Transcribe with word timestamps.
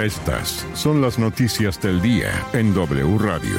Estas 0.00 0.64
son 0.74 1.02
las 1.02 1.18
noticias 1.18 1.82
del 1.82 2.00
día 2.00 2.30
en 2.52 2.72
W 2.72 3.18
Radio. 3.18 3.58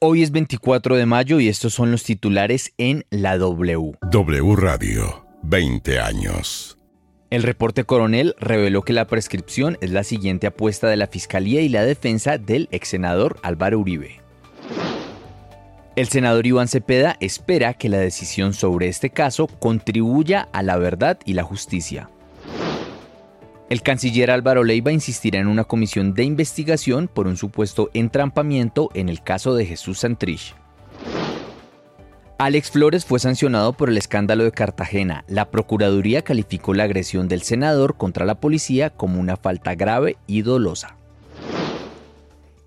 Hoy 0.00 0.22
es 0.22 0.32
24 0.32 0.96
de 0.96 1.06
mayo 1.06 1.40
y 1.40 1.48
estos 1.48 1.72
son 1.72 1.90
los 1.90 2.02
titulares 2.04 2.74
en 2.76 3.06
la 3.08 3.38
W. 3.38 3.92
W 4.02 4.56
Radio, 4.56 5.24
20 5.44 5.98
años. 5.98 6.76
El 7.30 7.42
reporte 7.42 7.84
coronel 7.84 8.34
reveló 8.38 8.82
que 8.82 8.92
la 8.92 9.06
prescripción 9.06 9.78
es 9.80 9.90
la 9.90 10.04
siguiente 10.04 10.46
apuesta 10.46 10.88
de 10.88 10.98
la 10.98 11.06
Fiscalía 11.06 11.62
y 11.62 11.70
la 11.70 11.86
defensa 11.86 12.36
del 12.36 12.68
ex 12.70 12.88
senador 12.88 13.38
Álvaro 13.42 13.78
Uribe. 13.78 14.20
El 15.96 16.08
senador 16.08 16.46
Iván 16.46 16.68
Cepeda 16.68 17.16
espera 17.20 17.72
que 17.72 17.88
la 17.88 17.98
decisión 17.98 18.52
sobre 18.52 18.88
este 18.88 19.08
caso 19.08 19.46
contribuya 19.46 20.50
a 20.52 20.62
la 20.62 20.76
verdad 20.76 21.18
y 21.24 21.32
la 21.32 21.44
justicia. 21.44 22.10
El 23.72 23.80
canciller 23.80 24.30
Álvaro 24.30 24.64
Leiva 24.64 24.92
insistirá 24.92 25.40
en 25.40 25.46
una 25.46 25.64
comisión 25.64 26.12
de 26.12 26.24
investigación 26.24 27.08
por 27.08 27.26
un 27.26 27.38
supuesto 27.38 27.88
entrampamiento 27.94 28.90
en 28.92 29.08
el 29.08 29.22
caso 29.22 29.54
de 29.54 29.64
Jesús 29.64 30.00
Santrich. 30.00 30.54
Alex 32.36 32.70
Flores 32.70 33.06
fue 33.06 33.18
sancionado 33.18 33.72
por 33.72 33.88
el 33.88 33.96
escándalo 33.96 34.44
de 34.44 34.52
Cartagena. 34.52 35.24
La 35.26 35.50
Procuraduría 35.50 36.20
calificó 36.20 36.74
la 36.74 36.84
agresión 36.84 37.28
del 37.28 37.40
senador 37.40 37.96
contra 37.96 38.26
la 38.26 38.40
policía 38.40 38.90
como 38.90 39.18
una 39.18 39.38
falta 39.38 39.74
grave 39.74 40.18
y 40.26 40.42
dolosa. 40.42 40.98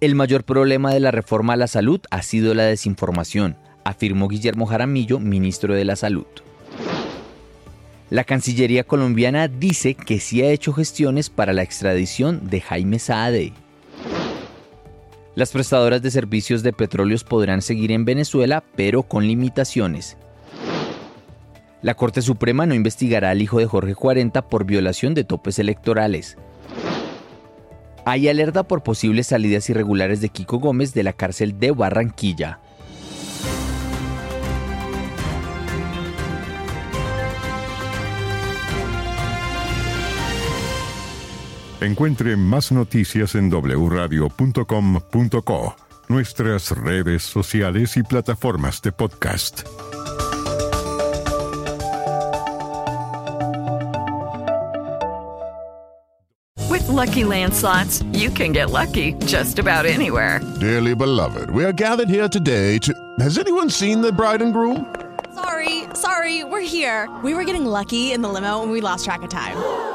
El 0.01 0.15
mayor 0.15 0.43
problema 0.43 0.91
de 0.91 1.01
la 1.01 1.11
reforma 1.11 1.53
a 1.53 1.57
la 1.57 1.67
salud 1.67 2.01
ha 2.09 2.23
sido 2.23 2.55
la 2.55 2.63
desinformación, 2.63 3.57
afirmó 3.83 4.27
Guillermo 4.27 4.65
Jaramillo, 4.65 5.19
ministro 5.19 5.75
de 5.75 5.85
la 5.85 5.97
Salud. 5.97 6.25
La 8.11 8.23
Cancillería 8.23 8.83
colombiana 8.83 9.47
dice 9.47 9.95
que 9.95 10.19
sí 10.19 10.43
ha 10.43 10.51
hecho 10.51 10.73
gestiones 10.73 11.31
para 11.31 11.53
la 11.53 11.63
extradición 11.63 12.47
de 12.49 12.61
Jaime 12.61 12.99
Saade. 12.99 13.51
Las 15.33 15.51
prestadoras 15.51 16.03
de 16.03 16.11
servicios 16.11 16.61
de 16.61 16.71
petróleos 16.71 17.23
podrán 17.23 17.63
seguir 17.63 17.91
en 17.91 18.05
Venezuela, 18.05 18.63
pero 18.75 19.03
con 19.03 19.27
limitaciones. 19.27 20.17
La 21.81 21.95
Corte 21.95 22.21
Suprema 22.21 22.67
no 22.67 22.75
investigará 22.75 23.31
al 23.31 23.41
hijo 23.41 23.57
de 23.57 23.65
Jorge 23.65 23.95
40 23.95 24.49
por 24.49 24.65
violación 24.65 25.15
de 25.15 25.23
topes 25.23 25.57
electorales. 25.57 26.37
Hay 28.05 28.29
alerta 28.29 28.63
por 28.63 28.83
posibles 28.83 29.27
salidas 29.27 29.67
irregulares 29.71 30.21
de 30.21 30.29
Kiko 30.29 30.59
Gómez 30.59 30.93
de 30.93 31.01
la 31.01 31.13
cárcel 31.13 31.59
de 31.59 31.71
Barranquilla. 31.71 32.59
Encuentre 41.85 42.35
más 42.35 42.71
noticias 42.71 43.35
en 43.35 43.51
wradio.com.co, 43.51 44.25
nuestras 46.09 46.71
redes 46.71 47.21
sociales 47.21 47.95
y 47.95 48.01
plataformas 48.01 48.81
de 48.81 48.91
podcast. 48.91 49.61
With 56.71 56.87
Lucky 56.87 57.23
Land 57.23 57.53
slots, 57.53 58.01
you 58.13 58.31
can 58.31 58.51
get 58.51 58.71
lucky 58.71 59.13
just 59.27 59.59
about 59.59 59.85
anywhere. 59.85 60.41
Dearly 60.59 60.95
beloved, 60.95 61.51
we 61.51 61.63
are 61.63 61.71
gathered 61.71 62.09
here 62.09 62.27
today 62.27 62.79
to. 62.79 62.95
Has 63.19 63.37
anyone 63.37 63.69
seen 63.69 64.01
the 64.01 64.11
bride 64.11 64.41
and 64.41 64.51
groom? 64.51 64.87
Sorry, 65.35 65.83
sorry, 65.93 66.43
we're 66.43 66.61
here. 66.61 67.07
We 67.23 67.35
were 67.35 67.43
getting 67.43 67.67
lucky 67.67 68.11
in 68.11 68.23
the 68.23 68.29
limo 68.29 68.63
and 68.63 68.71
we 68.71 68.81
lost 68.81 69.05
track 69.05 69.21
of 69.21 69.29
time. 69.29 69.94